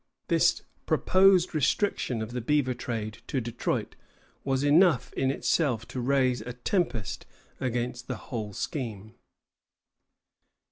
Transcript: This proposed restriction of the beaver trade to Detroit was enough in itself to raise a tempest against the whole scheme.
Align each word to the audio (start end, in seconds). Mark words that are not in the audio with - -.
This 0.29 0.63
proposed 0.87 1.53
restriction 1.53 2.23
of 2.23 2.31
the 2.31 2.41
beaver 2.41 2.73
trade 2.73 3.19
to 3.27 3.39
Detroit 3.39 3.95
was 4.43 4.63
enough 4.63 5.13
in 5.13 5.29
itself 5.29 5.87
to 5.89 6.01
raise 6.01 6.41
a 6.41 6.53
tempest 6.53 7.27
against 7.59 8.07
the 8.07 8.15
whole 8.17 8.51
scheme. 8.51 9.13